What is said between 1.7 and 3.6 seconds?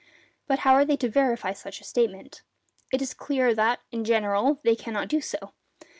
a statement? It is clear